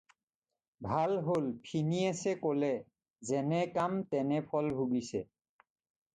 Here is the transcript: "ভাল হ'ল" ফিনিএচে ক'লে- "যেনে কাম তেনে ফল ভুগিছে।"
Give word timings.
"ভাল 0.89 1.11
হ'ল" 1.25 1.45
ফিনিএচে 1.65 2.33
ক'লে- 2.43 2.85
"যেনে 3.27 3.61
কাম 3.75 3.91
তেনে 4.11 4.37
ফল 4.49 4.65
ভুগিছে।" 4.77 5.19